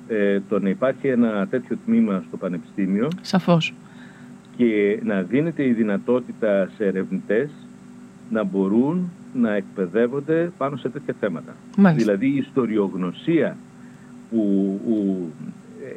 ε, 0.07 0.39
το 0.49 0.59
να 0.59 0.69
υπάρχει 0.69 1.07
ένα 1.07 1.47
τέτοιο 1.47 1.77
τμήμα 1.85 2.23
στο 2.27 2.37
Πανεπιστήμιο. 2.37 3.07
Σαφώς. 3.21 3.73
Και 4.57 4.99
να 5.03 5.21
δίνεται 5.21 5.65
η 5.65 5.71
δυνατότητα 5.71 6.69
σε 6.75 6.85
ερευνητές 6.85 7.49
να 8.29 8.43
μπορούν 8.43 9.11
να 9.33 9.53
εκπαιδεύονται 9.53 10.51
πάνω 10.57 10.75
σε 10.75 10.89
τέτοια 10.89 11.15
θέματα. 11.19 11.55
Δηλαδή 11.95 12.27
η 12.27 12.37
ιστοριογνωσία 12.37 13.57
που, 14.29 14.79
που 14.85 15.29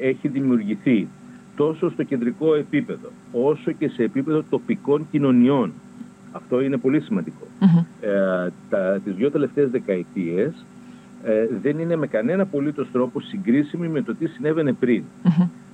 έχει 0.00 0.28
δημιουργηθεί 0.28 1.08
τόσο 1.56 1.90
στο 1.90 2.02
κεντρικό 2.02 2.54
επίπεδο, 2.54 3.08
όσο 3.32 3.72
και 3.72 3.88
σε 3.88 4.02
επίπεδο 4.02 4.44
τοπικών 4.50 5.06
κοινωνιών. 5.10 5.72
Αυτό 6.32 6.60
είναι 6.60 6.76
πολύ 6.76 7.00
Ε, 8.00 8.48
τα, 8.70 9.00
τις 9.04 9.14
δύο 9.14 9.30
τελευταίες 9.30 9.70
δεκαετίες 9.70 10.64
ε, 11.24 11.46
δεν 11.62 11.78
είναι 11.78 11.96
με 11.96 12.06
κανένα 12.06 12.42
απολύτως 12.42 12.88
τρόπο 12.92 13.20
συγκρίσιμη 13.20 13.88
με 13.88 14.02
το 14.02 14.14
τι 14.14 14.26
συνέβαινε 14.26 14.72
πριν. 14.72 15.02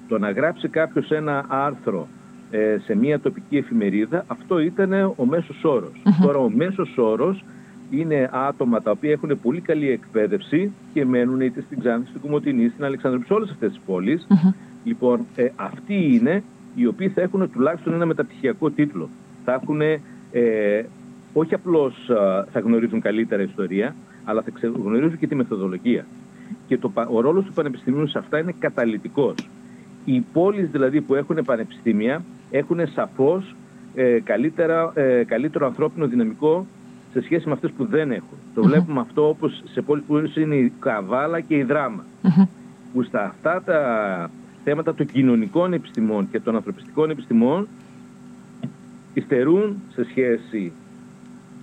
Το 0.08 0.18
να 0.18 0.30
γράψει 0.30 0.68
κάποιος 0.68 1.10
ένα 1.10 1.44
άρθρο 1.48 2.08
ε, 2.50 2.76
σε 2.84 2.96
μια 2.96 3.20
τοπική 3.20 3.56
εφημερίδα, 3.56 4.24
αυτό 4.26 4.58
ήταν 4.58 4.92
ο 5.16 5.24
μέσος 5.24 5.64
Τώρα 6.22 6.38
ο 6.38 6.50
μέσος 6.50 6.96
όρος 6.96 7.44
είναι 7.90 8.30
άτομα 8.32 8.82
τα 8.82 8.90
οποία 8.90 9.10
έχουν 9.10 9.40
πολύ 9.42 9.60
καλή 9.60 9.90
εκπαίδευση 9.90 10.72
και 10.92 11.04
μένουν 11.04 11.40
είτε 11.40 11.60
στην 11.60 11.78
Ξάνθη, 11.78 12.08
στην 12.08 12.20
Κουμωτινή, 12.20 12.68
στην 12.68 12.84
Αλεξανδροπή, 12.84 13.26
σε 13.26 13.32
όλες 13.32 13.50
αυτές 13.50 13.70
τις 13.70 13.80
πολεις 13.86 14.26
Λοιπόν, 14.84 15.26
ε, 15.36 15.48
αυτοί 15.56 16.14
είναι 16.14 16.42
οι 16.74 16.86
οποίοι 16.86 17.08
θα 17.08 17.20
έχουν 17.20 17.50
τουλάχιστον 17.50 17.92
ένα 17.92 18.06
μεταπτυχιακό 18.06 18.70
τίτλο. 18.70 19.08
Θα 19.44 19.52
έχουν 19.52 19.80
ε, 20.34 20.84
όχι 21.32 21.54
απλώς 21.54 22.10
θα 22.52 22.60
γνωρίζουν 22.60 23.00
καλύτερα 23.00 23.42
ιστορία, 23.42 23.94
αλλά 24.24 24.42
θα 24.42 24.68
γνωρίζουν 24.84 25.18
και 25.18 25.26
τη 25.26 25.34
μεθοδολογία. 25.34 26.06
Και 26.66 26.78
το, 26.78 26.92
ο 27.10 27.20
ρόλος 27.20 27.44
του 27.44 27.52
Πανεπιστημίου 27.52 28.06
σε 28.06 28.18
αυτά 28.18 28.38
είναι 28.38 28.54
καταλητικός. 28.58 29.34
Οι 30.04 30.20
πόλεις 30.32 30.70
δηλαδή 30.70 31.00
που 31.00 31.14
έχουν 31.14 31.44
πανεπιστήμια 31.44 32.24
έχουν 32.50 32.78
σαφώς 32.94 33.54
ε, 33.94 34.20
καλύτερα, 34.20 34.92
ε, 34.94 35.24
καλύτερο 35.24 35.66
ανθρώπινο 35.66 36.06
δυναμικό 36.06 36.66
σε 37.12 37.22
σχέση 37.22 37.46
με 37.46 37.52
αυτές 37.52 37.70
που 37.70 37.84
δεν 37.86 38.10
έχουν. 38.10 38.38
Το 38.54 38.62
βλέπουμε 38.62 39.00
αυτό 39.00 39.28
όπως 39.28 39.62
σε 39.72 39.82
πόλεις 39.82 40.04
που 40.04 40.40
είναι 40.40 40.54
η 40.54 40.72
Καβάλα 40.80 41.40
και 41.40 41.56
η 41.56 41.62
Δράμα. 41.62 42.04
Που 42.92 43.02
στα 43.02 43.24
αυτά 43.24 43.62
τα 43.64 44.30
θέματα 44.64 44.94
των 44.94 45.06
κοινωνικών 45.06 45.72
επιστημών 45.72 46.30
και 46.30 46.40
των 46.40 46.54
ανθρωπιστικών 46.54 47.10
επιστημών 47.10 47.68
υστερούν 49.14 49.82
σε 49.94 50.04
σχέση 50.10 50.72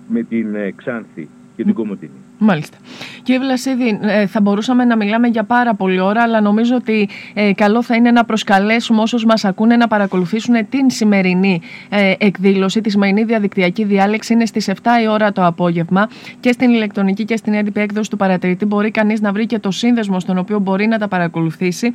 με 0.08 0.22
την 0.22 0.54
ε, 0.54 0.70
Ξάνθη 0.70 1.28
και 1.56 1.64
την 1.64 1.74
Κομωτινή. 1.74 2.20
Μάλιστα. 2.38 2.78
Κύριε 3.22 3.40
Βλασίδη, 3.40 3.98
ε, 4.02 4.26
θα 4.26 4.40
μπορούσαμε 4.40 4.84
να 4.84 4.96
μιλάμε 4.96 5.28
για 5.28 5.44
πάρα 5.44 5.74
πολλή 5.74 6.00
ώρα, 6.00 6.22
αλλά 6.22 6.40
νομίζω 6.40 6.74
ότι 6.74 7.08
ε, 7.34 7.52
καλό 7.52 7.82
θα 7.82 7.94
είναι 7.94 8.10
να 8.10 8.24
προσκαλέσουμε 8.24 9.02
όσους 9.02 9.24
μας 9.24 9.44
ακούνε 9.44 9.76
να 9.76 9.88
παρακολουθήσουν 9.88 10.68
την 10.68 10.90
σημερινή 10.90 11.60
ε, 11.88 12.14
εκδήλωση. 12.18 12.80
Τη 12.80 12.90
σημερινή 12.90 13.24
διαδικτυακή 13.24 13.84
διάλεξη 13.84 14.32
είναι 14.32 14.46
στις 14.46 14.68
7 14.68 14.72
η 15.02 15.08
ώρα 15.08 15.32
το 15.32 15.46
απόγευμα 15.46 16.08
και 16.40 16.52
στην 16.52 16.70
ηλεκτρονική 16.70 17.24
και 17.24 17.36
στην 17.36 17.54
έντυπη 17.54 17.80
έκδοση 17.80 18.10
του 18.10 18.16
παρατηρητή. 18.16 18.64
Μπορεί 18.64 18.90
κανείς 18.90 19.20
να 19.20 19.32
βρει 19.32 19.46
και 19.46 19.58
το 19.58 19.70
σύνδεσμο 19.70 20.20
στον 20.20 20.38
οποίο 20.38 20.58
μπορεί 20.58 20.86
να 20.86 20.98
τα 20.98 21.08
παρακολουθήσει. 21.08 21.92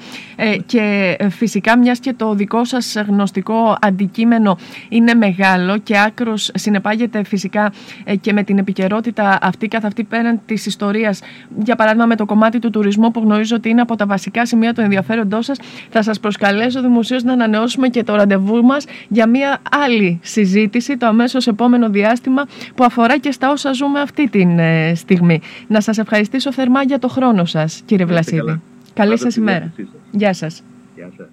και 0.66 1.18
φυσικά, 1.30 1.78
μιας 1.78 2.00
και 2.00 2.14
το 2.14 2.34
δικό 2.34 2.66
σας 2.66 2.96
γνωστικό 3.08 3.78
αντικείμενο 3.82 4.58
είναι 4.90 5.14
μεγάλο 5.14 5.78
και 5.78 5.98
άκρος 5.98 6.52
συνεπάγεται 6.54 7.24
φυσικά 7.24 7.74
και 8.22 8.34
με 8.34 8.44
την 8.44 8.58
επικαιρότητα 8.58 9.38
αυτή 9.42 9.68
καθ' 9.68 9.86
αυτή 9.86 10.04
πέραν 10.04 10.42
της 10.46 10.66
ιστορίας, 10.66 11.17
για 11.64 11.76
παράδειγμα 11.76 12.06
με 12.06 12.16
το 12.16 12.26
κομμάτι 12.26 12.60
του 12.60 12.70
τουρισμού, 12.70 13.12
που 13.12 13.20
γνωρίζω 13.20 13.56
ότι 13.56 13.70
είναι 13.70 13.82
από 13.82 13.96
τα 13.96 14.06
βασικά 14.06 14.46
σημεία 14.46 14.74
του 14.74 14.82
ενδιαφέροντός 14.82 15.46
σας, 15.46 15.58
θα 15.90 16.02
σας 16.02 16.20
προσκαλέσω 16.20 16.82
δημοσίως 16.82 17.24
να 17.24 17.34
ανανεώσουμε 17.34 17.88
και 17.88 18.04
το 18.04 18.16
ραντεβού 18.16 18.64
μας 18.64 18.86
για 19.08 19.28
μια 19.28 19.62
άλλη 19.72 20.20
συζήτηση 20.24 20.98
το 20.98 21.06
αμέσως 21.06 21.48
επόμενο 21.48 21.90
διάστημα 21.90 22.46
που 22.76 22.84
αφορά 22.84 23.18
και 23.18 23.32
στα 23.32 23.52
όσα 23.52 23.72
ζούμε 23.72 24.00
αυτή 24.00 24.30
τη 24.30 24.42
ε, 24.42 24.96
στιγμή. 24.96 25.42
Να 25.68 25.82
σας 25.82 25.98
ευχαριστήσω 25.98 26.52
θερμά 26.52 26.84
για 26.84 27.00
το 27.00 27.08
χρόνο 27.08 27.46
σας, 27.46 27.82
κύριε 27.86 28.06
Βλασίδη. 28.06 28.62
Καλή 28.94 29.18
σας 29.18 29.36
ημέρα. 29.36 29.74
Γεια 30.12 30.34
σας. 30.34 30.64
Γεια 30.96 31.10
σας. 31.18 31.28